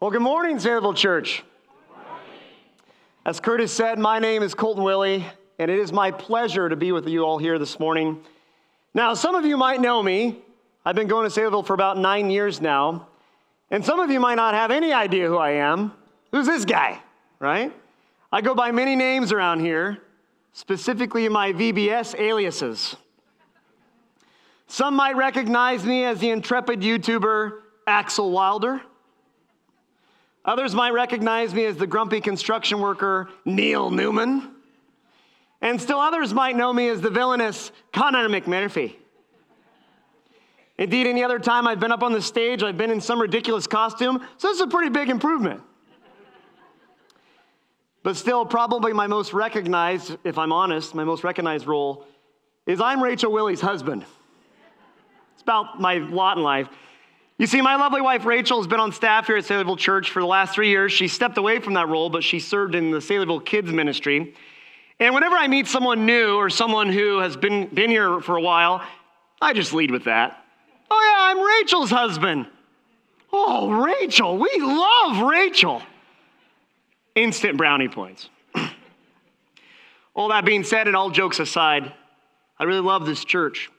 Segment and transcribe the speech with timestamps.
[0.00, 1.42] Well, good morning, Saylorville Church.
[3.26, 5.26] As Curtis said, my name is Colton Willie,
[5.58, 8.22] and it is my pleasure to be with you all here this morning.
[8.94, 10.38] Now, some of you might know me.
[10.84, 13.08] I've been going to Saylorville for about nine years now,
[13.72, 15.90] and some of you might not have any idea who I am.
[16.30, 17.02] Who's this guy,
[17.40, 17.72] right?
[18.30, 19.98] I go by many names around here,
[20.52, 22.94] specifically my VBS aliases.
[24.68, 28.80] Some might recognize me as the intrepid YouTuber Axel Wilder.
[30.48, 34.50] Others might recognize me as the grumpy construction worker Neil Newman.
[35.60, 38.94] And still others might know me as the villainous Connor McMurphy.
[40.78, 43.66] Indeed, any other time I've been up on the stage, I've been in some ridiculous
[43.66, 45.60] costume, so this is a pretty big improvement.
[48.02, 52.06] But still, probably my most recognized, if I'm honest, my most recognized role
[52.64, 54.02] is I'm Rachel Willie's husband.
[55.34, 56.70] It's about my lot in life.
[57.38, 60.20] You see, my lovely wife Rachel has been on staff here at Saylorville Church for
[60.20, 60.92] the last three years.
[60.92, 64.34] She stepped away from that role, but she served in the Saylorville Kids Ministry.
[64.98, 68.40] And whenever I meet someone new or someone who has been, been here for a
[68.40, 68.82] while,
[69.40, 70.44] I just lead with that.
[70.90, 72.48] Oh, yeah, I'm Rachel's husband.
[73.32, 75.80] Oh, Rachel, we love Rachel.
[77.14, 78.30] Instant brownie points.
[80.14, 81.92] all that being said, and all jokes aside,
[82.58, 83.70] I really love this church.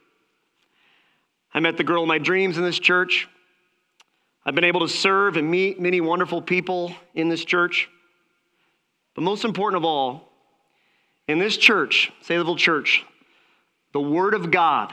[1.53, 3.27] I met the girl of my dreams in this church.
[4.49, 7.87] I've been able to serve and meet many wonderful people in this church.
[9.13, 10.27] But most important of all,
[11.27, 13.05] in this church, Saylorville Church,
[13.93, 14.91] the Word of God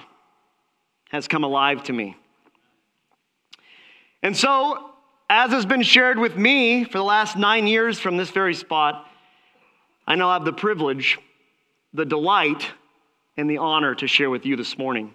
[1.08, 2.18] has come alive to me.
[4.22, 4.90] And so,
[5.30, 9.06] as has been shared with me for the last nine years from this very spot,
[10.06, 11.18] I now have the privilege,
[11.94, 12.68] the delight,
[13.38, 15.14] and the honor to share with you this morning.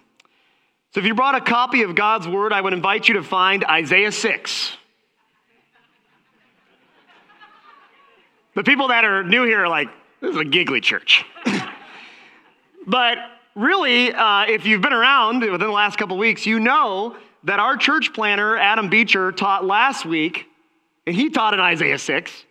[0.92, 3.64] So if you brought a copy of God's Word, I would invite you to find
[3.64, 4.76] Isaiah 6.
[8.54, 9.88] The people that are new here are like,
[10.20, 11.24] this is a giggly church.
[12.86, 13.16] but
[13.54, 17.78] really, uh, if you've been around within the last couple weeks, you know that our
[17.78, 20.46] church planner, Adam Beecher, taught last week,
[21.06, 22.44] and he taught in Isaiah 6.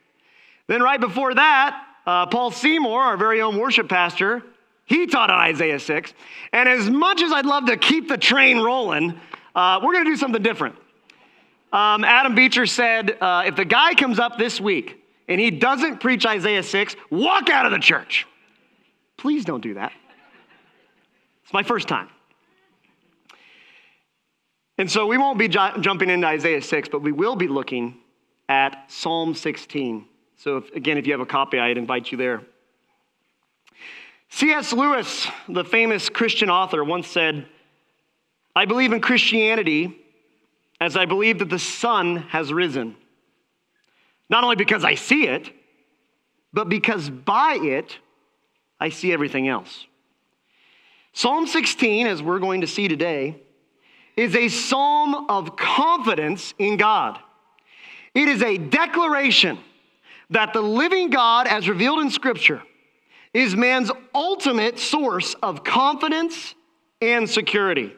[0.66, 4.41] Then, right before that, uh, Paul Seymour, our very own worship pastor,
[4.86, 6.14] he taught on Isaiah 6.
[6.52, 9.19] And as much as I'd love to keep the train rolling,
[9.56, 10.75] uh, we're going to do something different.
[11.72, 14.97] Um, Adam Beecher said uh, if the guy comes up this week
[15.28, 18.28] and he doesn't preach Isaiah 6, walk out of the church.
[19.18, 19.94] Please don't do that.
[21.44, 22.09] It's my first time.
[24.78, 27.98] And so we won't be ju- jumping into Isaiah 6, but we will be looking
[28.50, 30.06] at Psalm 16.
[30.38, 32.42] So, if, again, if you have a copy, I'd invite you there.
[34.31, 34.72] C.S.
[34.72, 37.46] Lewis, the famous Christian author, once said,
[38.56, 39.97] I believe in Christianity
[40.80, 42.96] as I believe that the sun has risen.
[44.30, 45.52] Not only because I see it,
[46.53, 47.97] but because by it,
[48.80, 49.86] I see everything else.
[51.13, 53.36] Psalm 16, as we're going to see today,
[54.16, 57.19] is a psalm of confidence in God.
[58.16, 59.59] It is a declaration
[60.30, 62.63] that the living God, as revealed in Scripture,
[63.34, 66.53] is man's ultimate source of confidence
[67.02, 67.94] and security.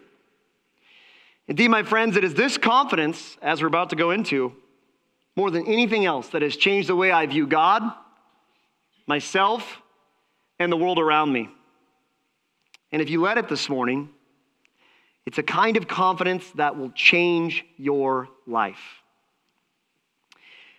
[1.48, 4.54] Indeed, my friends, it is this confidence, as we're about to go into,
[5.36, 7.84] more than anything else, that has changed the way I view God,
[9.08, 9.82] myself,
[10.60, 11.50] and the world around me.
[12.92, 14.10] And if you let it this morning,
[15.26, 19.02] it's a kind of confidence that will change your life.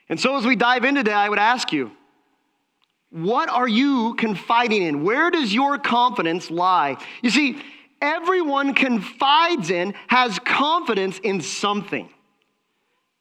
[0.09, 1.91] And so, as we dive in today, I would ask you,
[3.15, 5.05] what are you confiding in?
[5.05, 6.97] Where does your confidence lie?
[7.23, 7.63] You see,
[8.03, 12.09] everyone confides in, has confidence in something.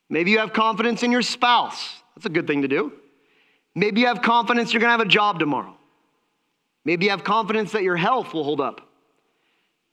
[0.09, 2.01] Maybe you have confidence in your spouse.
[2.15, 2.91] That's a good thing to do.
[3.75, 5.77] Maybe you have confidence you're going to have a job tomorrow.
[6.85, 8.81] Maybe you have confidence that your health will hold up.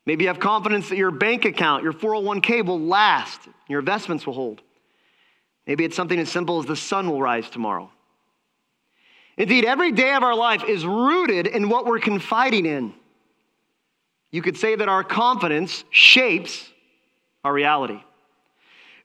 [0.06, 4.32] Maybe you have confidence that your bank account, your 401k will last, your investments will
[4.32, 4.62] hold.
[5.66, 7.90] Maybe it's something as simple as the sun will rise tomorrow.
[9.40, 12.92] Indeed, every day of our life is rooted in what we're confiding in.
[14.30, 16.68] You could say that our confidence shapes
[17.42, 17.98] our reality.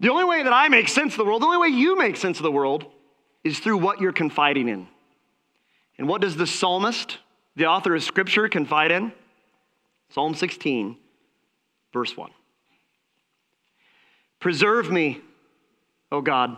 [0.02, 2.18] The only way that I make sense of the world, the only way you make
[2.18, 2.86] sense of the world,
[3.46, 4.90] is through what you're confiding in.
[5.98, 7.18] And what does the psalmist,
[7.56, 9.14] the author of Scripture, confide in?
[10.10, 10.98] Psalm 16,
[11.94, 12.30] verse 1.
[14.42, 15.22] Preserve me,
[16.12, 16.58] O God,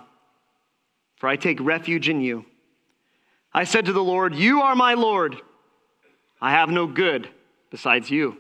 [1.18, 2.44] for I take refuge in you.
[3.58, 5.36] I said to the Lord, You are my Lord.
[6.40, 7.28] I have no good
[7.72, 8.38] besides you.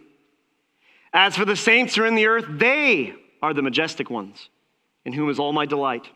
[1.11, 4.49] As for the saints who are in the earth, they are the majestic ones,
[5.05, 6.07] in whom is all my delight.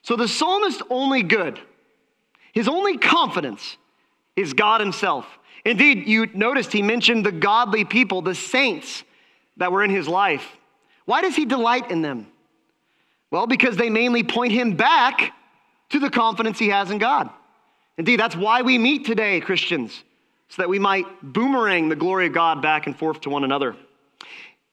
[0.00, 1.60] So the psalmist's only good,
[2.54, 3.76] his only confidence
[4.34, 5.26] is God himself.
[5.66, 9.04] Indeed, you noticed he mentioned the godly people, the saints
[9.58, 10.56] that were in his life.
[11.04, 12.28] Why does he delight in them?
[13.30, 15.34] Well, because they mainly point him back
[15.90, 17.30] to the confidence he has in God.
[17.96, 20.04] Indeed, that's why we meet today, Christians,
[20.48, 23.76] so that we might boomerang the glory of God back and forth to one another.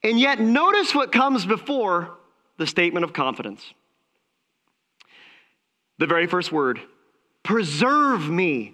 [0.04, 2.12] And yet, notice what comes before
[2.58, 3.74] the statement of confidence.
[5.98, 6.80] The very first word
[7.44, 8.74] Preserve me,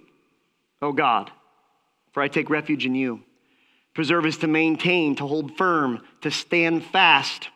[0.81, 1.29] O God,
[2.13, 3.21] for I take refuge in you.
[3.93, 7.49] Preserve is to maintain, to hold firm, to stand fast.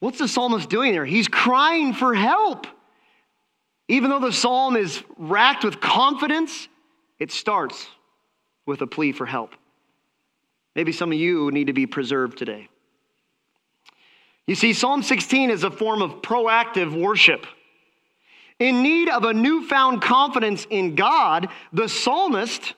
[0.00, 1.06] What's the psalmist doing there?
[1.06, 2.66] He's crying for help.
[3.88, 6.68] Even though the psalm is racked with confidence,
[7.18, 7.86] it starts
[8.66, 9.54] with a plea for help.
[10.74, 12.68] Maybe some of you need to be preserved today.
[14.46, 17.46] You see, Psalm 16 is a form of proactive worship.
[18.58, 22.74] In need of a newfound confidence in God, the psalmist,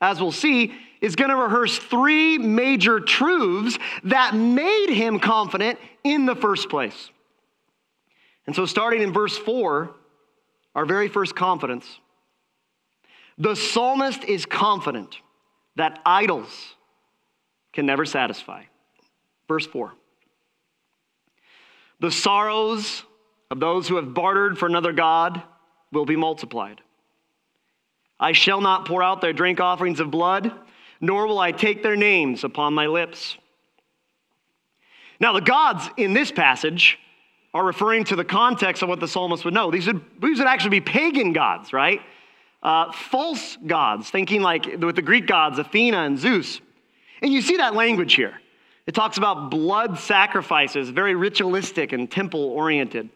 [0.00, 6.26] as we'll see, is going to rehearse three major truths that made him confident in
[6.26, 7.10] the first place.
[8.46, 9.90] And so, starting in verse 4,
[10.76, 11.86] our very first confidence,
[13.38, 15.16] the psalmist is confident
[15.76, 16.76] that idols
[17.72, 18.64] can never satisfy.
[19.48, 19.94] Verse 4
[22.00, 23.04] The sorrows
[23.50, 25.42] of those who have bartered for another God
[25.92, 26.82] will be multiplied.
[28.20, 30.52] I shall not pour out their drink offerings of blood,
[31.00, 33.38] nor will I take their names upon my lips.
[35.20, 36.98] Now, the gods in this passage
[37.56, 39.70] are referring to the context of what the psalmist would know.
[39.70, 42.00] These would, these would actually be pagan gods, right?
[42.62, 46.60] Uh, false gods, thinking like with the Greek gods, Athena and Zeus.
[47.22, 48.40] And you see that language here.
[48.86, 53.08] It talks about blood sacrifices, very ritualistic and temple oriented.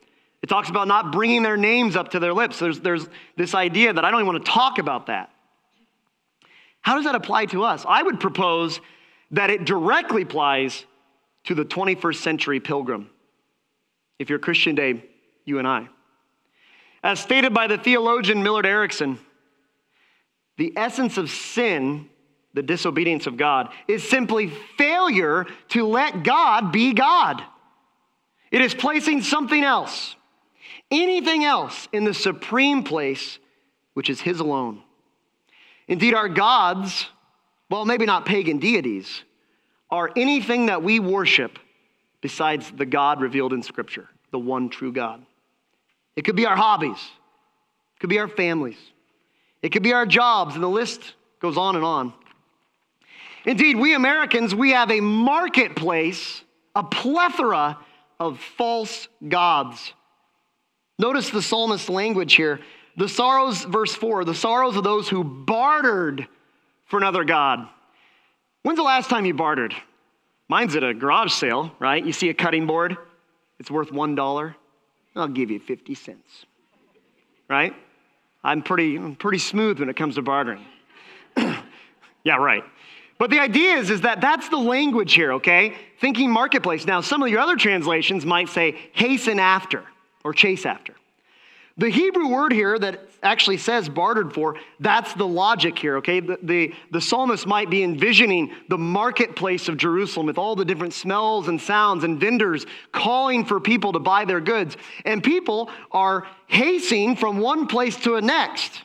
[0.42, 2.58] It talks about not bringing their names up to their lips.
[2.58, 3.06] There's, there's
[3.36, 5.30] this idea that I don't even want to talk about that.
[6.80, 7.84] How does that apply to us?
[7.86, 8.80] I would propose
[9.32, 10.86] that it directly applies
[11.44, 13.10] to the 21st century pilgrim.
[14.20, 15.02] If you're a Christian today,
[15.46, 15.88] you and I.
[17.02, 19.18] As stated by the theologian Millard Erickson,
[20.58, 22.06] the essence of sin,
[22.52, 27.42] the disobedience of God, is simply failure to let God be God.
[28.50, 30.14] It is placing something else,
[30.90, 33.38] anything else in the supreme place,
[33.94, 34.82] which is His alone.
[35.88, 37.06] Indeed, our gods,
[37.70, 39.22] well, maybe not pagan deities,
[39.90, 41.58] are anything that we worship
[42.20, 45.24] besides the God revealed in Scripture, the one true God.
[46.16, 48.78] It could be our hobbies, it could be our families,
[49.62, 52.12] it could be our jobs, and the list goes on and on.
[53.44, 56.42] Indeed, we Americans, we have a marketplace,
[56.74, 57.78] a plethora
[58.18, 59.94] of false gods.
[60.98, 62.60] Notice the psalmist's language here.
[62.96, 66.28] The sorrows, verse 4, the sorrows of those who bartered
[66.84, 67.66] for another God.
[68.62, 69.74] When's the last time you bartered?
[70.50, 72.04] Mine's at a garage sale, right?
[72.04, 72.96] You see a cutting board,
[73.60, 74.54] it's worth $1.
[75.14, 76.44] I'll give you 50 cents,
[77.48, 77.72] right?
[78.42, 80.64] I'm pretty, I'm pretty smooth when it comes to bartering.
[81.36, 82.64] yeah, right.
[83.16, 85.76] But the idea is, is that that's the language here, okay?
[86.00, 86.84] Thinking marketplace.
[86.84, 89.84] Now, some of your other translations might say hasten after
[90.24, 90.96] or chase after.
[91.80, 96.20] The Hebrew word here that actually says bartered for, that's the logic here, okay?
[96.20, 100.92] The, the, the, psalmist might be envisioning the marketplace of Jerusalem with all the different
[100.92, 104.76] smells and sounds and vendors calling for people to buy their goods.
[105.06, 108.82] And people are hastening from one place to a next.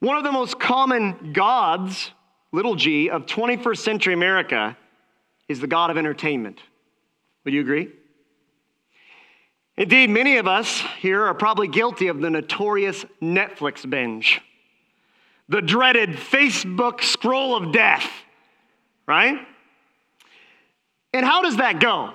[0.00, 2.10] One of the most common gods,
[2.50, 4.76] little g, of 21st century America
[5.48, 6.58] is the God of entertainment.
[7.44, 7.92] Would you agree?
[9.76, 14.40] Indeed, many of us here are probably guilty of the notorious Netflix binge,
[15.48, 18.10] the dreaded Facebook scroll of death,
[19.06, 19.38] right?
[21.12, 22.14] And how does that go?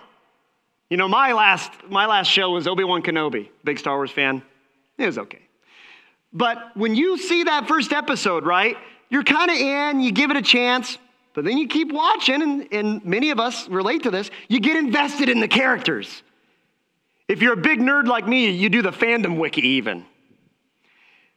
[0.89, 4.41] You know, my last, my last show was Obi Wan Kenobi, big Star Wars fan.
[4.97, 5.41] It was okay.
[6.33, 8.75] But when you see that first episode, right,
[9.09, 10.97] you're kind of in, you give it a chance,
[11.33, 14.31] but then you keep watching, and, and many of us relate to this.
[14.49, 16.23] You get invested in the characters.
[17.31, 20.05] If you're a big nerd like me, you do the fandom wiki even.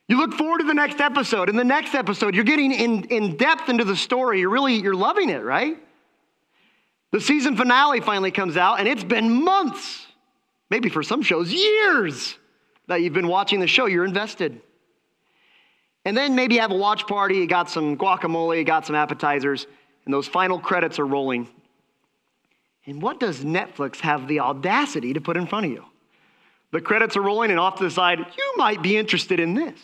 [0.09, 1.49] You look forward to the next episode.
[1.49, 4.41] In the next episode, you're getting in, in depth into the story.
[4.41, 5.79] You're really, you're loving it, right?
[7.13, 10.09] The season finale finally comes out, and it's been months,
[10.69, 12.37] maybe for some shows, years
[12.89, 13.87] that you've been watching the show.
[13.87, 14.61] You're invested.
[16.05, 18.97] And then maybe you have a watch party, you got some guacamole, you got some
[18.97, 19.69] appetizers,
[20.07, 21.49] and those final credits are rolling.
[22.87, 25.85] And what does Netflix have the audacity to put in front of you?
[26.71, 29.79] The credits are rolling, and off to the side, you might be interested in this.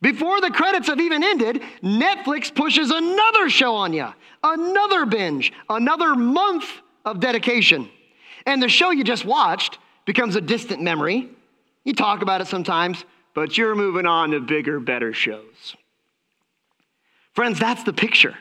[0.00, 4.06] Before the credits have even ended, Netflix pushes another show on you,
[4.44, 6.66] another binge, another month
[7.04, 7.88] of dedication.
[8.46, 11.28] And the show you just watched becomes a distant memory.
[11.84, 15.74] You talk about it sometimes, but you're moving on to bigger, better shows.
[17.32, 18.36] Friends, that's the picture.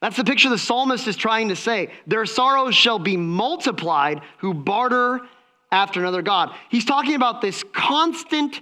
[0.00, 1.90] That's the picture the psalmist is trying to say.
[2.06, 5.20] Their sorrows shall be multiplied who barter
[5.72, 6.54] after another God.
[6.68, 8.60] He's talking about this constant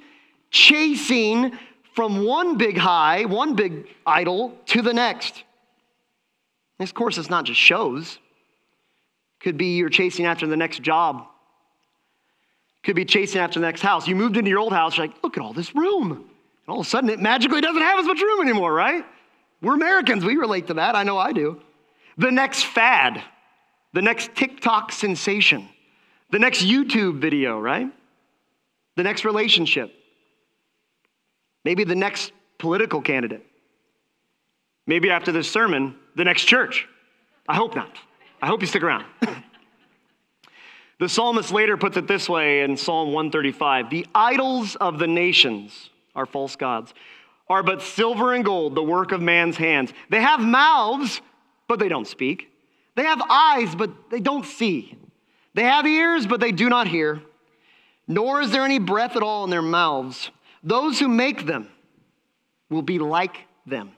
[0.51, 1.59] chasing
[1.95, 5.43] from one big high, one big idol, to the next.
[6.79, 8.19] This, course, it's not just shows.
[9.41, 11.27] Could be you're chasing after the next job.
[12.83, 14.09] Could be chasing after the next house.
[14.09, 16.13] You moved into your old house, you're like, look at all this room.
[16.13, 16.25] And
[16.69, 19.05] all of a sudden, it magically doesn't have as much room anymore, right?
[19.65, 20.95] We're Americans, we relate to that.
[20.95, 21.59] I know I do.
[22.19, 23.23] The next fad,
[23.95, 25.71] the next TikTok sensation,
[26.31, 27.91] the next YouTube video, right?
[28.97, 29.91] The next relationship,
[31.65, 33.45] maybe the next political candidate.
[34.87, 36.87] Maybe after this sermon, the next church.
[37.49, 37.97] I hope not.
[38.43, 39.07] I hope you stick around.
[41.01, 45.89] the psalmist later puts it this way in Psalm 135 The idols of the nations
[46.15, 46.93] are false gods,
[47.49, 49.93] are but silver and gold, the work of man's hands.
[50.11, 51.21] They have mouths,
[51.69, 52.51] but they don't speak.
[52.97, 54.97] They have eyes, but they don't see.
[55.55, 57.23] They have ears, but they do not hear.
[58.07, 60.31] Nor is there any breath at all in their mouths.
[60.63, 61.69] Those who make them
[62.71, 63.37] will be like
[63.67, 63.93] them.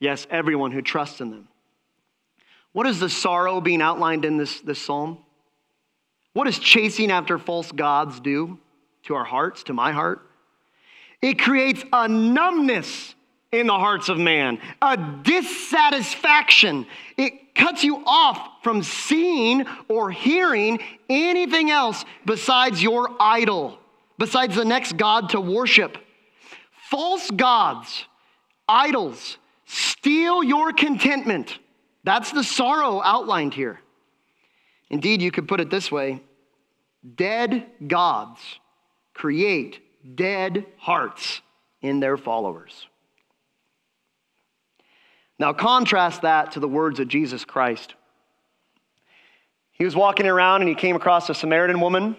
[0.00, 1.48] Yes, everyone who trusts in them.
[2.72, 5.18] What is the sorrow being outlined in this, this psalm?
[6.32, 8.58] What does chasing after false gods do
[9.04, 10.26] to our hearts, to my heart?
[11.22, 13.14] It creates a numbness
[13.52, 16.86] in the hearts of man, a dissatisfaction.
[17.16, 23.78] It cuts you off from seeing or hearing anything else besides your idol,
[24.18, 25.98] besides the next God to worship.
[26.90, 28.04] False gods,
[28.68, 29.36] idols,
[29.66, 31.58] steal your contentment.
[32.04, 33.80] That's the sorrow outlined here.
[34.90, 36.22] Indeed, you could put it this way
[37.16, 38.40] dead gods
[39.14, 39.81] create
[40.14, 41.40] dead hearts
[41.80, 42.86] in their followers.
[45.38, 47.94] Now, contrast that to the words of Jesus Christ.
[49.72, 52.16] He was walking around and he came across a Samaritan woman.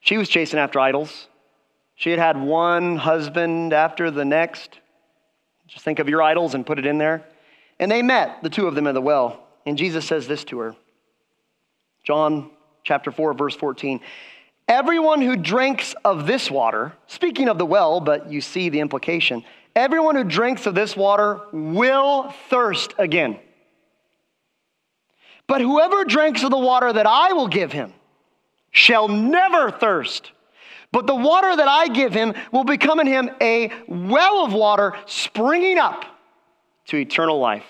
[0.00, 1.28] She was chasing after idols.
[1.96, 4.78] She had had one husband after the next.
[5.66, 7.24] Just think of your idols and put it in there.
[7.78, 9.42] And they met, the two of them, at the well.
[9.66, 10.76] And Jesus says this to her
[12.04, 12.50] John
[12.84, 14.00] chapter 4, verse 14.
[14.68, 19.44] Everyone who drinks of this water, speaking of the well, but you see the implication,
[19.76, 23.38] everyone who drinks of this water will thirst again.
[25.46, 27.92] But whoever drinks of the water that I will give him
[28.72, 30.32] shall never thirst.
[30.90, 34.94] But the water that I give him will become in him a well of water
[35.06, 36.04] springing up
[36.86, 37.66] to eternal life.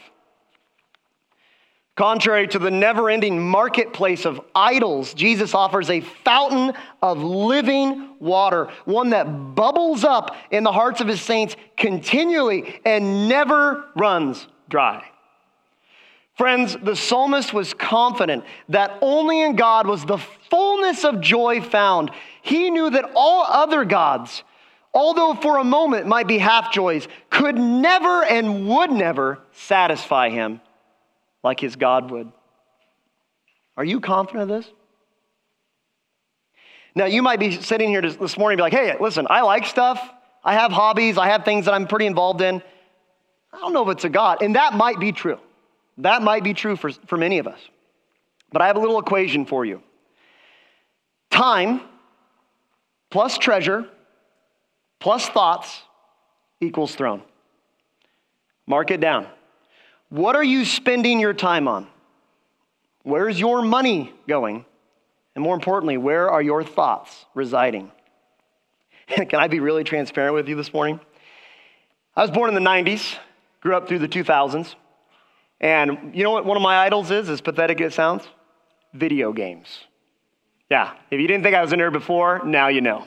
[1.97, 8.69] Contrary to the never ending marketplace of idols, Jesus offers a fountain of living water,
[8.85, 9.25] one that
[9.55, 15.07] bubbles up in the hearts of his saints continually and never runs dry.
[16.35, 20.19] Friends, the psalmist was confident that only in God was the
[20.51, 22.11] fullness of joy found.
[22.43, 24.45] He knew that all other gods,
[24.93, 30.61] although for a moment might be half joys, could never and would never satisfy him
[31.43, 32.31] like his God would.
[33.77, 34.71] Are you confident of this?
[36.95, 40.01] Now, you might be sitting here this morning be like, hey, listen, I like stuff.
[40.43, 41.19] I have hobbies.
[41.19, 42.63] I have things that I'm pretty involved in.
[43.53, 44.43] I don't know if it's a God.
[44.43, 45.39] And that might be true.
[45.99, 47.61] That might be true for, for many of us.
[48.51, 49.83] But I have a little equation for you
[51.31, 51.83] time
[53.11, 53.87] plus treasure
[55.01, 55.83] plus thoughts
[56.61, 57.23] equals throne.
[58.67, 59.27] Mark it down.
[60.09, 61.89] What are you spending your time on?
[63.03, 64.65] Where's your money going?
[65.35, 67.91] And more importantly, where are your thoughts residing?
[69.09, 71.01] Can I be really transparent with you this morning?
[72.15, 73.17] I was born in the 90s,
[73.61, 74.75] grew up through the 2000s.
[75.61, 78.27] And you know what one of my idols is, as pathetic as it sounds?
[78.95, 79.85] Video games.
[80.71, 83.07] Yeah, if you didn't think I was a nerd before, now you know.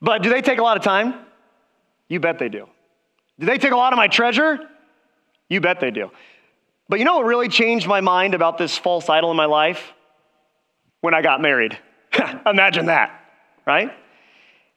[0.00, 1.14] But do they take a lot of time?
[2.08, 2.68] You bet they do.
[3.38, 4.68] Do they take a lot of my treasure?
[5.48, 6.10] You bet they do.
[6.88, 9.92] But you know what really changed my mind about this false idol in my life?
[11.00, 11.78] When I got married.
[12.46, 13.20] Imagine that,
[13.66, 13.90] right?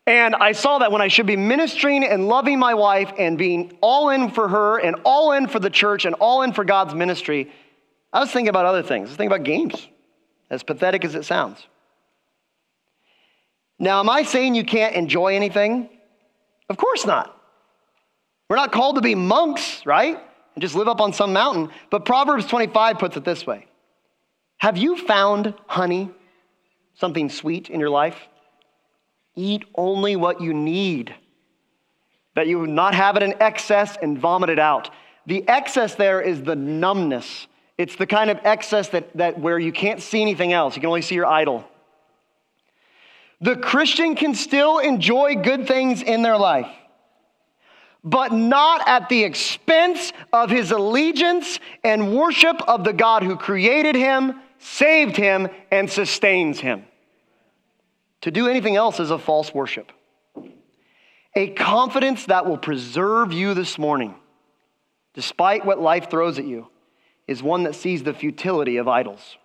[0.05, 3.77] And I saw that when I should be ministering and loving my wife and being
[3.81, 6.95] all in for her and all in for the church and all in for God's
[6.95, 7.51] ministry,
[8.13, 9.07] I was thinking about other things.
[9.07, 9.87] I was thinking about games.
[10.49, 11.65] as pathetic as it sounds.
[13.79, 15.89] Now, am I saying you can't enjoy anything?
[16.69, 17.37] Of course not.
[18.49, 20.17] We're not called to be monks, right?
[20.57, 21.69] And just live up on some mountain.
[21.91, 23.67] But Proverbs 25 puts it this way
[24.57, 26.09] Have you found honey,
[26.95, 28.17] something sweet in your life?
[29.35, 31.13] Eat only what you need,
[32.33, 34.89] that you not have it in excess and vomit it out.
[35.27, 37.45] The excess there is the numbness.
[37.77, 40.75] It's the kind of excess that, that where you can't see anything else.
[40.75, 41.69] You can only see your idol.
[43.41, 46.71] The Christian can still enjoy good things in their life,
[48.07, 53.95] but not at the expense of his allegiance and worship of the God who created
[53.95, 56.85] him, saved him, and sustains him.
[58.21, 59.91] To do anything else is a false worship.
[61.35, 64.15] A confidence that will preserve you this morning,
[65.13, 66.69] despite what life throws at you,
[67.27, 69.35] is one that sees the futility of idols.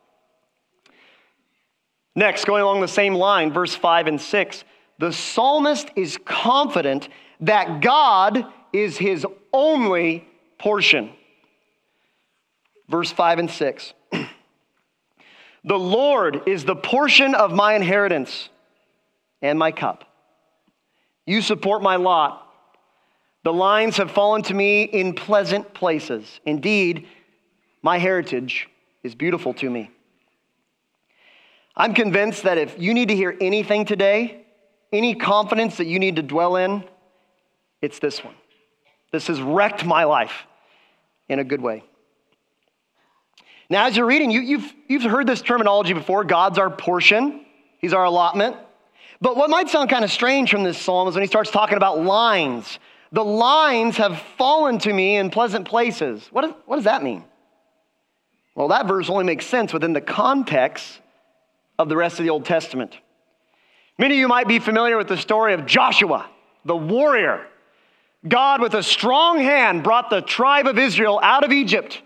[2.14, 4.64] Next, going along the same line, verse 5 and 6,
[5.00, 7.08] the psalmist is confident
[7.42, 10.26] that God is his only
[10.58, 11.10] portion.
[12.88, 13.92] Verse 5 and 6.
[15.64, 18.48] the Lord is the portion of my inheritance
[19.42, 20.04] and my cup.
[21.26, 22.48] You support my lot.
[23.44, 26.40] The lines have fallen to me in pleasant places.
[26.46, 27.08] Indeed,
[27.82, 28.68] my heritage
[29.02, 29.90] is beautiful to me.
[31.74, 34.44] I'm convinced that if you need to hear anything today,
[34.92, 36.84] any confidence that you need to dwell in,
[37.82, 38.34] it's this one.
[39.10, 40.46] This has wrecked my life
[41.28, 41.84] in a good way.
[43.68, 47.44] Now, as you're reading, you, have you've, you've heard this terminology before God's our portion,
[47.78, 48.56] He's our allotment.
[49.20, 51.76] But what might sound kind of strange from this psalm is when he starts talking
[51.76, 52.78] about lines.
[53.12, 56.26] The lines have fallen to me in pleasant places.
[56.32, 57.24] What, is, what does that mean?
[58.54, 61.00] Well, that verse only makes sense within the context
[61.78, 62.98] of the rest of the Old Testament.
[63.98, 66.28] Many of you might be familiar with the story of Joshua,
[66.64, 67.46] the warrior.
[68.26, 72.00] God, with a strong hand, brought the tribe of Israel out of Egypt.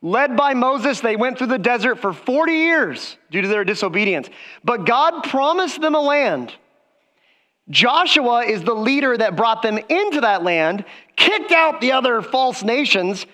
[0.00, 4.28] Led by Moses, they went through the desert for 40 years due to their disobedience.
[4.62, 6.52] But God promised them a land.
[7.70, 10.84] Joshua is the leader that brought them into that land,
[11.16, 13.24] kicked out the other false nations,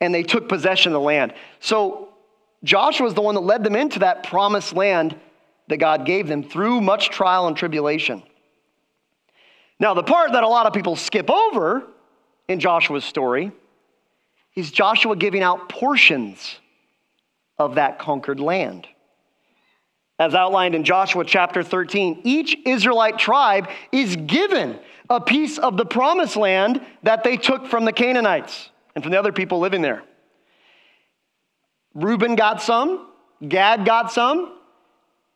[0.00, 1.34] and they took possession of the land.
[1.60, 2.08] So
[2.64, 5.14] Joshua is the one that led them into that promised land
[5.68, 8.22] that God gave them through much trial and tribulation.
[9.78, 11.84] Now, the part that a lot of people skip over
[12.48, 13.52] in Joshua's story
[14.54, 16.58] is Joshua giving out portions
[17.58, 18.86] of that conquered land.
[20.18, 24.78] As outlined in Joshua chapter 13, each Israelite tribe is given
[25.10, 29.18] a piece of the promised land that they took from the Canaanites and from the
[29.18, 30.02] other people living there.
[31.94, 33.08] Reuben got some,
[33.46, 34.54] Gad got some,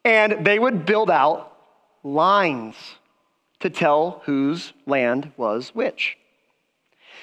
[0.03, 1.55] and they would build out
[2.03, 2.77] lines
[3.61, 6.17] to tell whose land was which.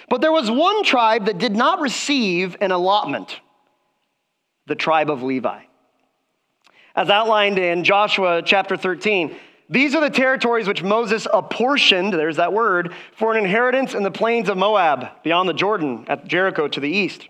[0.09, 3.41] But there was one tribe that did not receive an allotment
[4.67, 5.61] the tribe of Levi.
[6.95, 9.35] As outlined in Joshua chapter 13,
[9.69, 14.11] these are the territories which Moses apportioned, there's that word, for an inheritance in the
[14.11, 17.27] plains of Moab, beyond the Jordan, at Jericho to the east.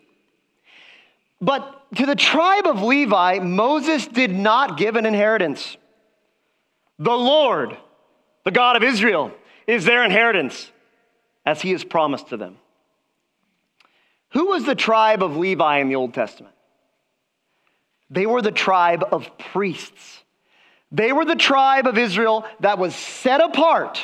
[1.41, 5.77] But to the tribe of Levi, Moses did not give an inheritance.
[6.99, 7.77] The Lord,
[8.47, 9.33] the God of Israel,
[9.67, 10.71] is their inheritance,
[11.45, 12.55] as he has promised to them.
[14.29, 16.55] Who was the tribe of Levi in the Old Testament?
[18.09, 20.23] They were the tribe of priests.
[20.93, 23.99] They were the tribe of Israel that was set apart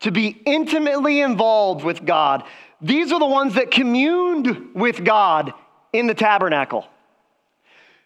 [0.00, 2.44] to be intimately involved with God.
[2.80, 5.52] These are the ones that communed with God
[5.92, 6.86] in the tabernacle.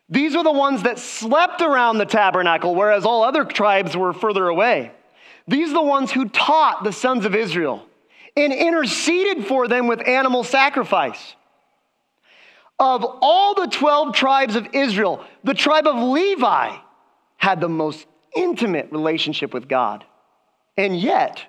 [0.08, 4.48] These are the ones that slept around the tabernacle, whereas all other tribes were further
[4.48, 4.90] away.
[5.48, 7.86] These are the ones who taught the sons of Israel
[8.36, 11.34] and interceded for them with animal sacrifice.
[12.78, 16.76] Of all the 12 tribes of Israel, the tribe of Levi
[17.36, 20.04] had the most intimate relationship with God.
[20.76, 21.42] And yet,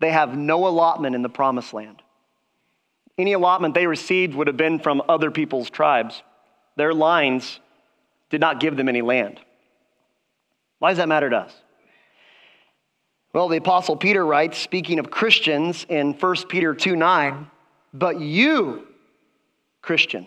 [0.00, 2.02] they have no allotment in the promised land.
[3.16, 6.22] Any allotment they received would have been from other people's tribes.
[6.76, 7.58] Their lines
[8.30, 9.40] did not give them any land.
[10.78, 11.54] Why does that matter to us?
[13.32, 17.50] Well, the Apostle Peter writes, speaking of Christians in 1 Peter 2 9,
[17.92, 18.86] but you,
[19.82, 20.26] Christian,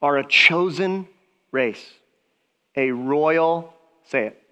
[0.00, 1.08] are a chosen
[1.52, 1.84] race
[2.76, 3.74] a royal,
[4.04, 4.42] say it,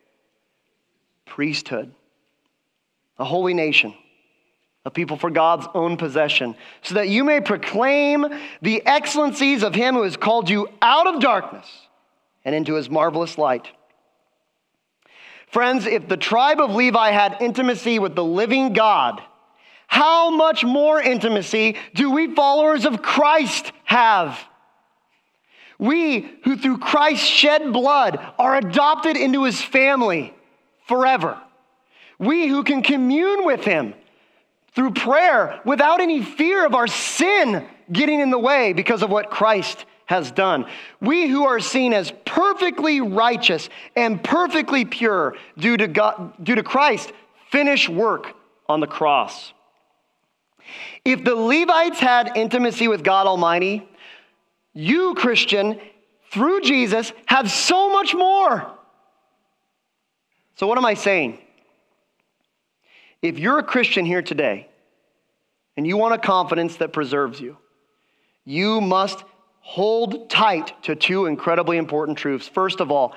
[1.25, 1.93] priesthood,
[3.19, 3.95] a holy nation,
[4.85, 8.27] a people for God's own possession, so that you may proclaim
[8.61, 11.67] the excellencies of him who has called you out of darkness
[12.45, 13.69] and into his marvelous light.
[15.51, 19.23] Friends, if the tribe of Levi had intimacy with the living God,
[19.87, 24.39] how much more intimacy do we followers of Christ have?
[25.79, 30.35] We who through Christ's shed blood are adopted into his family
[30.87, 31.41] forever.
[32.19, 33.95] We who can commune with him
[34.75, 39.31] through prayer without any fear of our sin getting in the way because of what
[39.31, 40.65] Christ has done.
[41.01, 46.63] We who are seen as perfectly righteous and perfectly pure due to, God, due to
[46.63, 47.13] Christ's
[47.51, 48.35] finished work
[48.69, 49.53] on the cross.
[51.05, 53.87] If the Levites had intimacy with God Almighty,
[54.73, 55.79] you, Christian,
[56.31, 58.67] through Jesus, have so much more.
[60.57, 61.39] So, what am I saying?
[63.21, 64.69] If you're a Christian here today
[65.77, 67.59] and you want a confidence that preserves you,
[68.45, 69.23] you must
[69.69, 72.49] hold tight to two incredibly important truths.
[72.49, 73.15] First of all,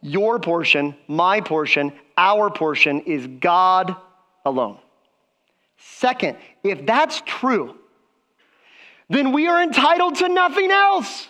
[0.00, 3.94] your portion, my portion, our portion is God
[4.46, 4.78] alone.
[5.76, 7.76] Second, if that's true,
[9.10, 11.28] then we are entitled to nothing else.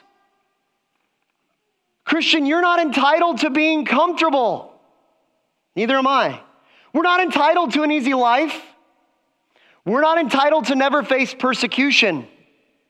[2.04, 4.72] Christian, you're not entitled to being comfortable.
[5.74, 6.40] Neither am I.
[6.92, 8.62] We're not entitled to an easy life.
[9.84, 12.28] We're not entitled to never face persecution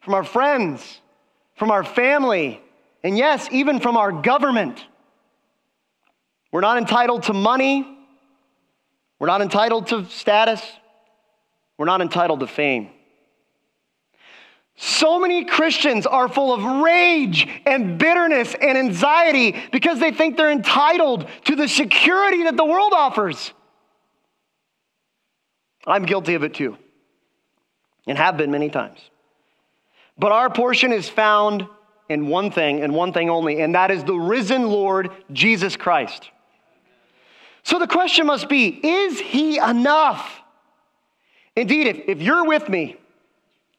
[0.01, 1.01] from our friends,
[1.61, 2.59] from our family,
[3.05, 4.83] and yes, even from our government.
[6.51, 7.87] We're not entitled to money.
[9.19, 10.63] We're not entitled to status.
[11.77, 12.89] We're not entitled to fame.
[14.77, 20.51] So many Christians are full of rage and bitterness and anxiety because they think they're
[20.51, 23.53] entitled to the security that the world offers.
[25.87, 26.79] I'm guilty of it too,
[28.07, 28.99] and have been many times.
[30.21, 31.67] But our portion is found
[32.11, 36.29] in one thing and one thing only, and that is the risen Lord Jesus Christ.
[37.63, 40.43] So the question must be is he enough?
[41.57, 42.97] Indeed, if, if you're with me,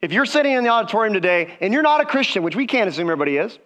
[0.01, 2.89] if you're sitting in the auditorium today and you're not a Christian, which we can't
[2.89, 3.59] assume everybody is,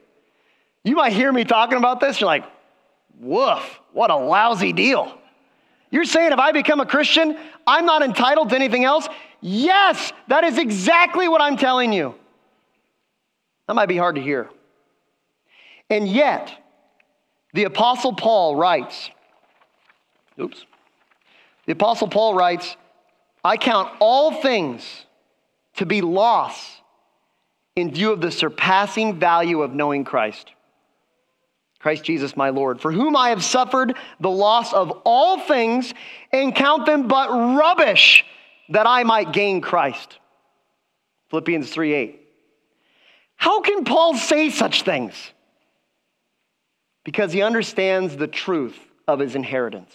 [0.83, 2.19] you might hear me talking about this.
[2.19, 2.43] You're like,
[3.21, 5.17] woof, what a lousy deal.
[5.91, 9.07] You're saying if I become a Christian, I'm not entitled to anything else?
[9.39, 12.15] Yes, that is exactly what I'm telling you.
[13.67, 14.49] That might be hard to hear.
[15.89, 16.51] And yet,
[17.53, 19.09] the Apostle Paul writes,
[20.39, 20.65] oops,
[21.65, 22.75] the Apostle Paul writes,
[23.43, 25.05] I count all things
[25.75, 26.81] to be loss
[27.75, 30.51] in view of the surpassing value of knowing Christ.
[31.79, 35.93] Christ Jesus, my Lord, for whom I have suffered the loss of all things
[36.31, 38.25] and count them but rubbish
[38.69, 40.17] that I might gain Christ.
[41.29, 42.24] Philippians 3 8.
[43.37, 45.13] How can Paul say such things?
[47.03, 49.93] Because he understands the truth of his inheritance.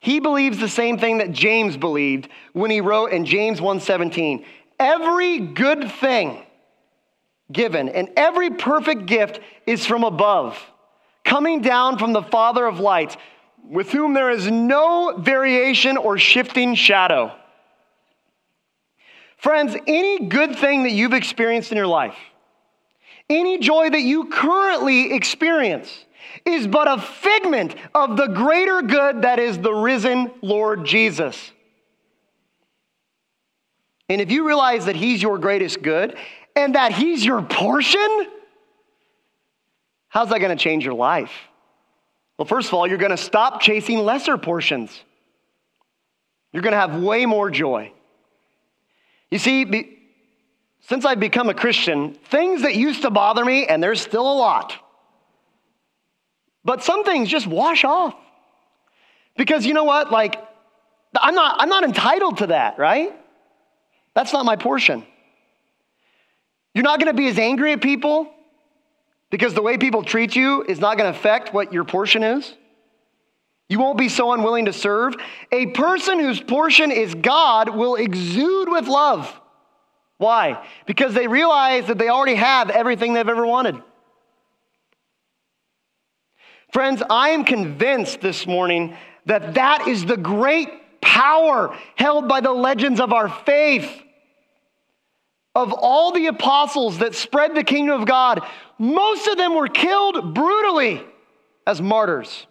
[0.00, 4.44] He believes the same thing that James believed when he wrote in James 1:17,
[4.78, 6.46] "Every good thing
[7.50, 10.58] given and every perfect gift is from above,
[11.24, 13.16] coming down from the Father of lights,
[13.64, 17.32] with whom there is no variation or shifting shadow."
[19.36, 22.16] Friends, any good thing that you've experienced in your life,
[23.30, 26.04] any joy that you currently experience
[26.44, 31.52] is but a figment of the greater good that is the risen Lord Jesus.
[34.08, 36.16] And if you realize that He's your greatest good
[36.56, 38.26] and that He's your portion,
[40.08, 41.32] how's that going to change your life?
[42.38, 45.02] Well, first of all, you're going to stop chasing lesser portions.
[46.52, 47.92] You're going to have way more joy.
[49.30, 49.97] You see,
[50.80, 54.34] since I've become a Christian, things that used to bother me, and there's still a
[54.34, 54.74] lot,
[56.64, 58.14] but some things just wash off.
[59.36, 60.10] Because you know what?
[60.10, 60.42] Like,
[61.18, 63.14] I'm not, I'm not entitled to that, right?
[64.14, 65.06] That's not my portion.
[66.74, 68.32] You're not going to be as angry at people
[69.30, 72.54] because the way people treat you is not going to affect what your portion is.
[73.68, 75.14] You won't be so unwilling to serve.
[75.52, 79.40] A person whose portion is God will exude with love.
[80.18, 80.64] Why?
[80.86, 83.80] Because they realize that they already have everything they've ever wanted.
[86.72, 90.68] Friends, I am convinced this morning that that is the great
[91.00, 93.90] power held by the legends of our faith.
[95.54, 98.44] Of all the apostles that spread the kingdom of God,
[98.78, 101.02] most of them were killed brutally
[101.66, 102.46] as martyrs.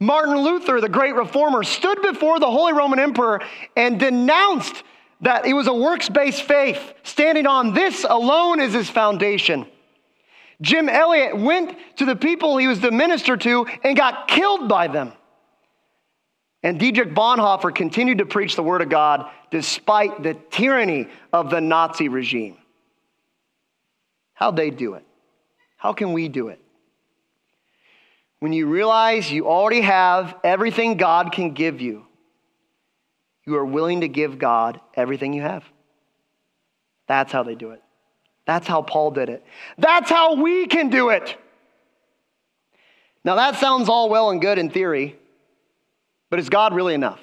[0.00, 3.40] Martin Luther, the great reformer, stood before the Holy Roman Emperor
[3.76, 4.82] and denounced
[5.20, 9.66] that it was a works based faith, standing on this alone is his foundation.
[10.60, 14.88] Jim Elliot went to the people he was the minister to and got killed by
[14.88, 15.12] them.
[16.62, 21.60] And Dietrich Bonhoeffer continued to preach the word of God despite the tyranny of the
[21.60, 22.56] Nazi regime.
[24.32, 25.04] How'd they do it?
[25.76, 26.60] How can we do it?
[28.40, 32.06] When you realize you already have everything God can give you,
[33.46, 35.64] you are willing to give God everything you have.
[37.06, 37.82] That's how they do it.
[38.46, 39.44] That's how Paul did it.
[39.78, 41.36] That's how we can do it.
[43.24, 45.16] Now, that sounds all well and good in theory,
[46.28, 47.20] but is God really enough?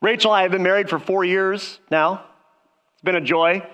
[0.00, 2.24] Rachel and I have been married for four years now.
[2.94, 3.66] It's been a joy.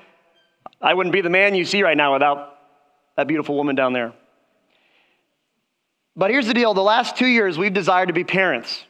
[0.81, 2.55] I wouldn't be the man you see right now without
[3.17, 4.13] that beautiful woman down there.
[6.17, 8.85] But here's the deal the last two years, we've desired to be parents.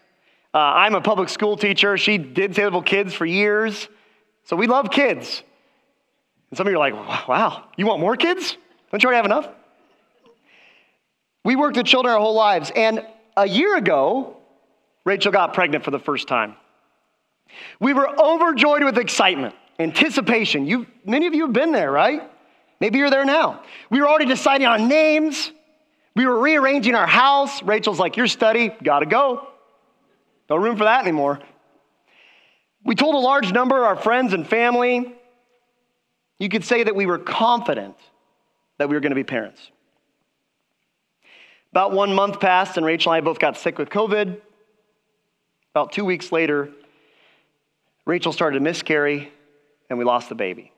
[0.55, 1.99] Uh, I'm a public school teacher.
[1.99, 3.89] She did Saylorville Kids for years.
[4.45, 5.43] So we love kids.
[6.51, 8.57] And some of you are like, wow, you want more kids?
[8.91, 9.49] Don't you already have enough?
[11.45, 12.73] We worked with children our whole lives.
[12.75, 13.05] And
[13.37, 14.39] a year ago,
[15.05, 16.57] Rachel got pregnant for the first time.
[17.81, 20.67] We were overjoyed with excitement, anticipation.
[20.67, 22.23] You, many of you have been there, right?
[22.81, 23.63] Maybe you're there now.
[23.91, 25.53] We were already deciding on names.
[26.15, 27.63] We were rearranging our house.
[27.63, 29.47] Rachel's like, Your study, gotta go.
[30.49, 31.41] No room for that anymore.
[32.85, 35.15] We told a large number of our friends and family.
[36.39, 37.97] You could say that we were confident
[38.79, 39.71] that we were going to be parents.
[41.73, 44.41] About one month passed, and Rachel and I both got sick with COVID.
[45.75, 46.71] About two weeks later,
[48.07, 49.31] Rachel started to miscarry,
[49.91, 50.73] and we lost the baby.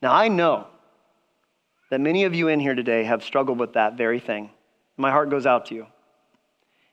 [0.00, 0.66] Now, I know
[1.90, 4.50] that many of you in here today have struggled with that very thing.
[4.96, 5.86] My heart goes out to you.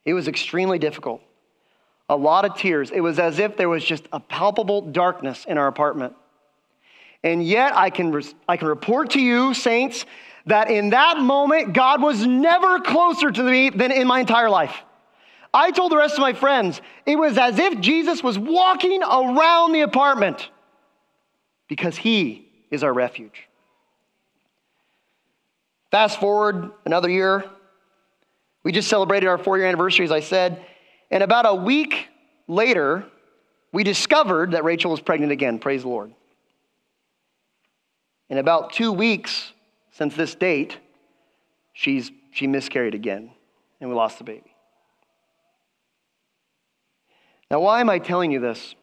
[0.07, 1.21] It was extremely difficult.
[2.07, 2.91] A lot of tears.
[2.91, 6.15] It was as if there was just a palpable darkness in our apartment.
[7.23, 10.05] And yet, I can, I can report to you, saints,
[10.45, 14.81] that in that moment, God was never closer to me than in my entire life.
[15.53, 19.73] I told the rest of my friends, it was as if Jesus was walking around
[19.73, 20.49] the apartment
[21.67, 23.49] because he is our refuge.
[25.91, 27.43] Fast forward another year.
[28.67, 30.61] We just celebrated our four year anniversary, as I said.
[31.09, 32.09] And about a week
[32.49, 33.05] later,
[33.71, 35.57] we discovered that Rachel was pregnant again.
[35.57, 36.13] Praise the Lord.
[38.27, 39.53] In about two weeks
[39.91, 40.77] since this date,
[41.71, 43.31] she's, she miscarried again,
[43.79, 44.53] and we lost the baby.
[47.49, 48.75] Now, why am I telling you this?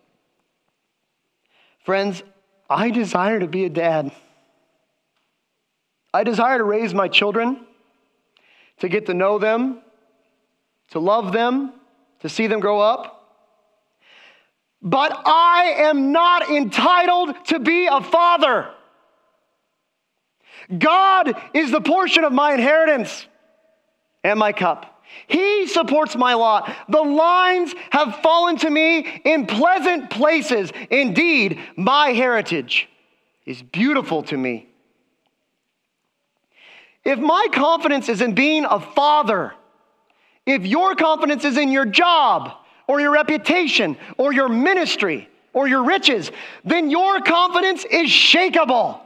[1.84, 2.22] Friends,
[2.70, 4.12] I desire to be a dad.
[6.14, 7.66] I desire to raise my children,
[8.78, 9.80] to get to know them,
[10.90, 11.72] to love them,
[12.20, 13.10] to see them grow up.
[14.82, 18.70] But I am not entitled to be a father.
[20.76, 23.26] God is the portion of my inheritance
[24.22, 25.02] and my cup.
[25.26, 26.74] He supports my lot.
[26.88, 30.72] The lines have fallen to me in pleasant places.
[30.90, 32.88] Indeed, my heritage
[33.46, 34.68] is beautiful to me.
[37.04, 39.54] If my confidence is in being a father,
[40.46, 42.52] if your confidence is in your job
[42.86, 46.32] or your reputation or your ministry or your riches,
[46.64, 49.00] then your confidence is shakable.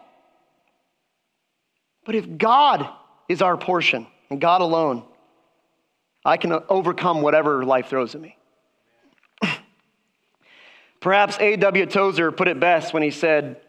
[2.05, 2.89] But if God
[3.29, 5.03] is our portion and God alone,
[6.25, 8.37] I can overcome whatever life throws at me.
[11.01, 11.87] Perhaps A.W.
[11.87, 13.61] Tozer put it best when he said,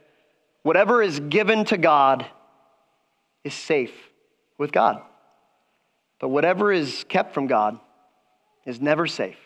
[0.61, 2.25] Whatever is given to God
[3.43, 4.08] is safe
[4.59, 5.01] with God.
[6.19, 7.79] But whatever is kept from God
[8.65, 9.39] is never safe.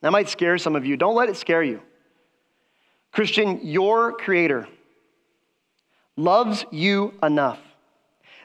[0.00, 0.96] That might scare some of you.
[0.96, 1.80] Don't let it scare you.
[3.12, 4.68] Christian, your Creator
[6.16, 7.60] loves you enough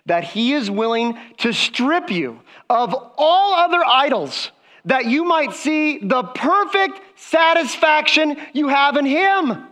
[0.05, 4.51] that he is willing to strip you of all other idols
[4.86, 9.65] that you might see the perfect satisfaction you have in him.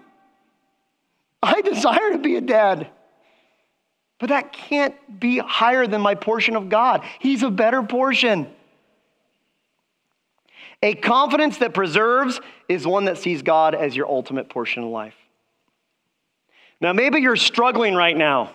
[1.44, 2.90] I desire to be a dad,
[4.22, 7.04] but that can't be higher than my portion of God.
[7.18, 8.48] He's a better portion.
[10.84, 15.16] A confidence that preserves is one that sees God as your ultimate portion of life.
[16.80, 18.54] Now, maybe you're struggling right now.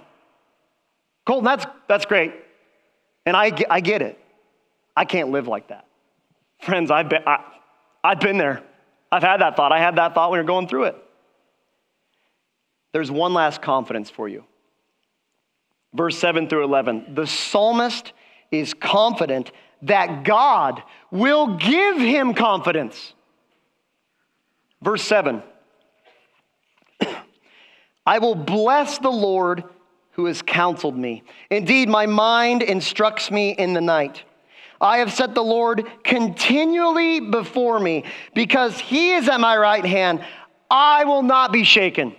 [1.26, 2.32] Colton, that's, that's great.
[3.26, 4.20] And I, I get it.
[4.96, 5.84] I can't live like that.
[6.60, 7.42] Friends, I've been, I,
[8.04, 8.62] I've been there.
[9.10, 9.72] I've had that thought.
[9.72, 10.96] I had that thought when you're going through it.
[12.92, 14.44] There's one last confidence for you.
[15.96, 17.14] Verse 7 through 11.
[17.14, 18.12] The psalmist
[18.50, 19.50] is confident
[19.82, 23.14] that God will give him confidence.
[24.82, 25.42] Verse 7
[28.06, 29.64] I will bless the Lord
[30.12, 31.22] who has counseled me.
[31.50, 34.22] Indeed, my mind instructs me in the night.
[34.80, 38.04] I have set the Lord continually before me.
[38.34, 40.24] Because he is at my right hand,
[40.70, 42.14] I will not be shaken.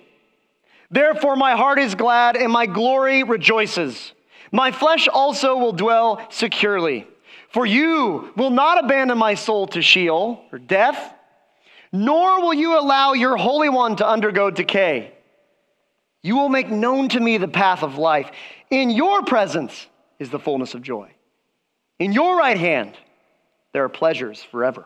[0.89, 4.13] Therefore, my heart is glad and my glory rejoices.
[4.51, 7.07] My flesh also will dwell securely.
[7.49, 11.13] For you will not abandon my soul to Sheol or death,
[11.91, 15.13] nor will you allow your Holy One to undergo decay.
[16.21, 18.29] You will make known to me the path of life.
[18.69, 19.87] In your presence
[20.19, 21.09] is the fullness of joy.
[21.99, 22.97] In your right hand,
[23.73, 24.85] there are pleasures forever.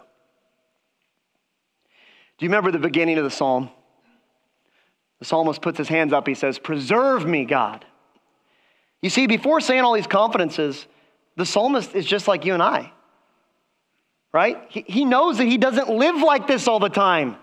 [2.38, 3.70] Do you remember the beginning of the psalm?
[5.22, 6.28] The psalmist puts his hands up.
[6.28, 7.86] He says, Preserve me, God.
[9.04, 10.88] You see, before saying all these confidences,
[11.36, 12.92] the psalmist is just like you and I,
[14.34, 14.58] right?
[14.70, 17.36] He, he knows that he doesn't live like this all the time.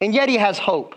[0.00, 0.96] And yet he has hope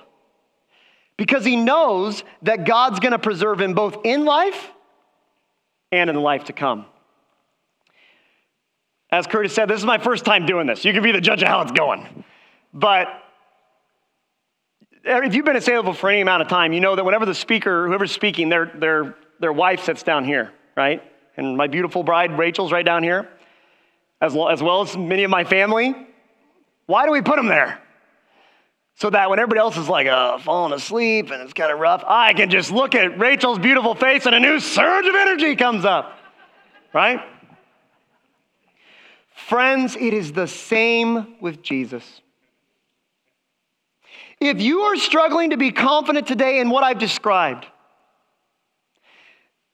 [1.18, 4.72] because he knows that God's going to preserve him both in life
[5.92, 6.86] and in life to come.
[9.12, 10.86] As Curtis said, this is my first time doing this.
[10.86, 12.24] You can be the judge of how it's going.
[12.74, 13.08] But
[15.06, 17.36] if you've been at Saylorville for any amount of time, you know that whenever the
[17.36, 21.04] speaker, whoever's speaking, their, their, their wife sits down here, right?
[21.38, 23.30] And my beautiful bride, Rachel's right down here,
[24.20, 25.96] as well, as well as many of my family.
[26.88, 27.82] Why do we put them there?
[28.96, 32.04] So that when everybody else is like uh, falling asleep and it's kind of rough,
[32.08, 35.84] I can just look at Rachel's beautiful face and a new surge of energy comes
[35.84, 36.18] up,
[36.94, 37.20] right?
[39.36, 42.22] Friends, it is the same with Jesus.
[44.40, 47.66] If you are struggling to be confident today in what I've described,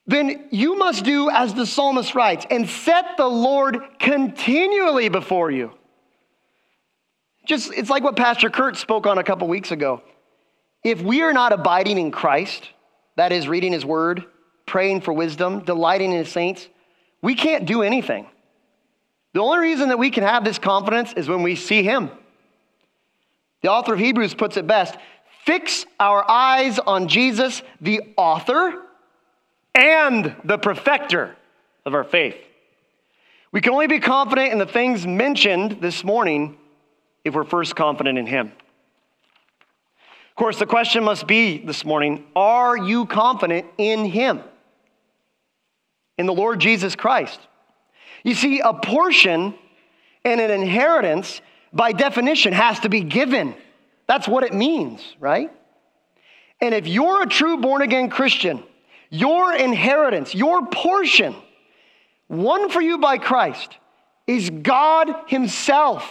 [0.08, 5.71] then you must do as the psalmist writes and set the Lord continually before you.
[7.45, 10.02] Just it's like what Pastor Kurt spoke on a couple weeks ago.
[10.84, 12.69] If we are not abiding in Christ,
[13.15, 14.26] that is reading his word,
[14.65, 16.67] praying for wisdom, delighting in his saints,
[17.21, 18.28] we can't do anything.
[19.34, 22.12] The only reason that we can have this confidence is when we see him.
[23.62, 24.95] The author of Hebrews puts it best
[25.45, 28.80] fix our eyes on Jesus, the author
[29.74, 31.36] and the perfecter
[31.86, 32.36] of our faith.
[33.52, 36.58] We can only be confident in the things mentioned this morning
[37.26, 38.52] if we're first confident in Him.
[40.30, 44.41] Of course, the question must be this morning are you confident in Him?
[46.17, 47.39] In the Lord Jesus Christ?
[48.24, 49.56] You see, a portion
[50.24, 51.41] and an inheritance,
[51.74, 53.56] by definition, has to be given.
[54.08, 55.52] That's what it means, right?
[56.60, 58.64] And if you're a true born again Christian,
[59.10, 61.36] your inheritance, your portion,
[62.30, 63.78] won for you by Christ,
[64.28, 66.10] is God Himself.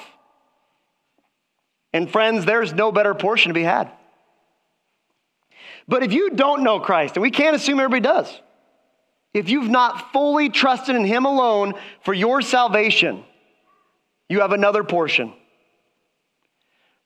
[1.93, 3.91] And friends, there's no better portion to be had.
[5.89, 8.41] But if you don't know Christ, and we can't assume everybody does,
[9.33, 13.25] if you've not fully trusted in Him alone for your salvation,
[14.29, 15.33] you have another portion.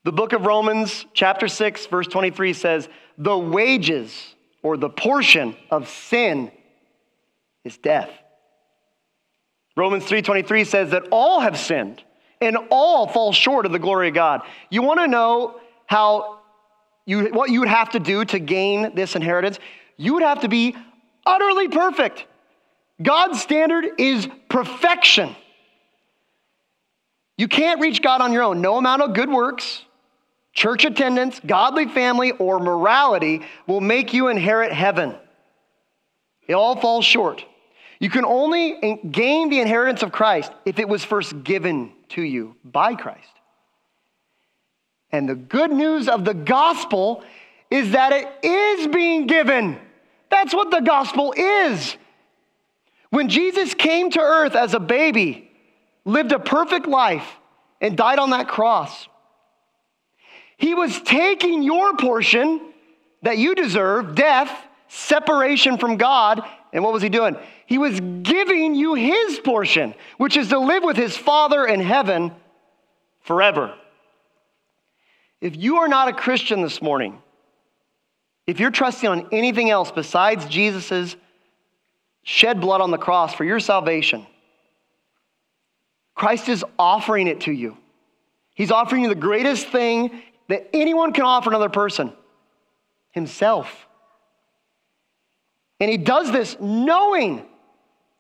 [0.05, 2.89] The book of Romans, chapter 6, verse 23 says,
[3.19, 6.51] The wages or the portion of sin
[7.65, 8.11] is death.
[9.77, 12.03] Romans 3:23 says that all have sinned
[12.41, 14.43] and all fall short of the glory of God.
[14.71, 16.39] You want to know how
[17.07, 19.59] you what you would have to do to gain this inheritance?
[19.97, 20.77] You would have to be
[21.27, 22.27] utterly perfect.
[23.03, 25.35] God's standard is perfection.
[27.37, 28.61] You can't reach God on your own.
[28.61, 29.83] No amount of good works,
[30.55, 35.15] church attendance, godly family, or morality will make you inherit heaven.
[36.47, 37.45] It all falls short.
[37.99, 42.57] You can only gain the inheritance of Christ if it was first given to you
[42.65, 43.29] by Christ.
[45.11, 47.23] And the good news of the gospel
[47.71, 49.79] is that it is being given.
[50.31, 51.97] That's what the gospel is.
[53.11, 55.51] When Jesus came to earth as a baby,
[56.05, 57.27] lived a perfect life,
[57.81, 59.07] and died on that cross,
[60.57, 62.61] he was taking your portion
[63.23, 64.51] that you deserve death,
[64.89, 66.43] separation from God.
[66.73, 67.37] And what was he doing?
[67.67, 72.33] He was giving you his portion, which is to live with his Father in heaven
[73.23, 73.75] forever.
[75.41, 77.21] If you are not a Christian this morning,
[78.47, 81.17] if you're trusting on anything else besides Jesus'
[82.23, 84.27] shed blood on the cross for your salvation,
[86.15, 87.77] Christ is offering it to you.
[88.55, 92.13] He's offering you the greatest thing that anyone can offer another person
[93.13, 93.87] himself.
[95.81, 97.45] And he does this knowing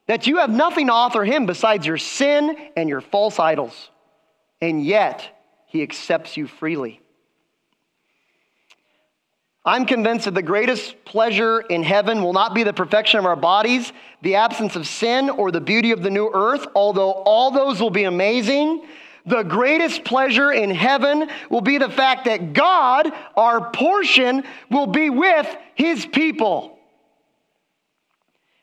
[0.07, 3.91] that you have nothing to offer him besides your sin and your false idols.
[4.61, 5.35] And yet,
[5.67, 7.01] he accepts you freely.
[9.67, 13.37] I'm convinced that the greatest pleasure in heaven will not be the perfection of our
[13.37, 17.81] bodies, the absence of sin, or the beauty of the new earth, although all those
[17.81, 18.87] will be amazing.
[19.27, 25.09] The greatest pleasure in heaven will be the fact that God, our portion, will be
[25.09, 26.79] with his people.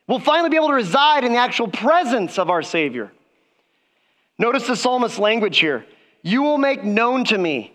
[0.07, 3.11] We'll finally be able to reside in the actual presence of our Savior.
[4.37, 5.85] Notice the psalmist's language here.
[6.21, 7.73] You will make known to me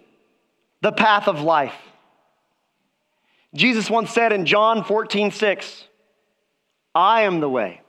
[0.80, 1.74] the path of life.
[3.54, 5.84] Jesus once said in John 14, 6,
[6.94, 7.80] I am the way,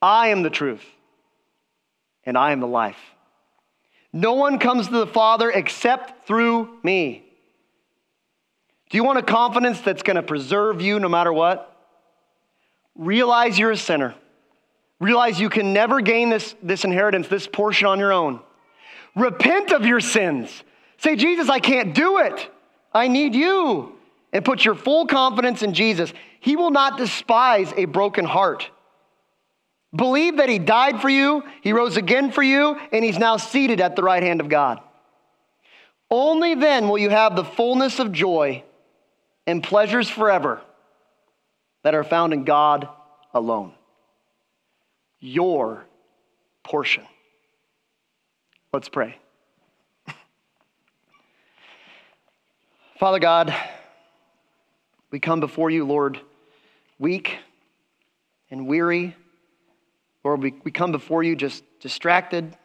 [0.00, 0.84] I am the truth,
[2.24, 3.11] and I am the life.
[4.12, 7.24] No one comes to the Father except through me.
[8.90, 11.68] Do you want a confidence that's going to preserve you no matter what?
[12.94, 14.14] Realize you're a sinner.
[15.00, 18.40] Realize you can never gain this, this inheritance, this portion on your own.
[19.16, 20.62] Repent of your sins.
[20.98, 22.50] Say, Jesus, I can't do it.
[22.92, 23.94] I need you
[24.32, 28.70] and put your full confidence in Jesus, He will not despise a broken heart.
[29.94, 33.80] Believe that He died for you, He rose again for you, and He's now seated
[33.80, 34.80] at the right hand of God.
[36.10, 38.64] Only then will you have the fullness of joy
[39.46, 40.60] and pleasures forever
[41.82, 42.88] that are found in God
[43.34, 43.72] alone.
[45.20, 45.84] Your
[46.62, 47.04] portion.
[48.72, 49.18] Let's pray.
[52.98, 53.54] Father God,
[55.10, 56.20] we come before you, Lord,
[56.98, 57.38] weak
[58.50, 59.14] and weary.
[60.24, 62.56] Lord, we, we come before you just distracted.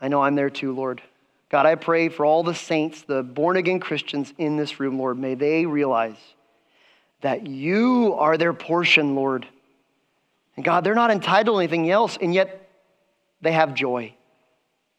[0.00, 1.02] I know I'm there too, Lord.
[1.50, 5.18] God, I pray for all the saints, the born again Christians in this room, Lord.
[5.18, 6.16] May they realize
[7.22, 9.46] that you are their portion, Lord.
[10.56, 12.68] And God, they're not entitled to anything else, and yet
[13.40, 14.14] they have joy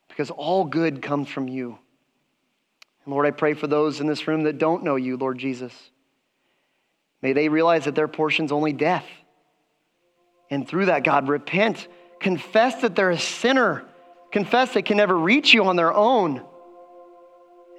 [0.10, 1.78] because all good comes from you.
[3.06, 5.74] And Lord, I pray for those in this room that don't know you, Lord Jesus.
[7.22, 9.06] May they realize that their portion's only death.
[10.52, 11.88] And through that, God, repent,
[12.20, 13.86] confess that they're a sinner,
[14.32, 16.44] confess they can never reach you on their own.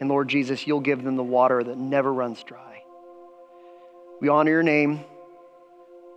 [0.00, 2.82] And Lord Jesus, you'll give them the water that never runs dry.
[4.20, 5.04] We honor your name.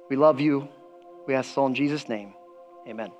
[0.10, 0.70] We love you.
[1.28, 2.34] We ask all in Jesus' name.
[2.88, 3.12] Amen.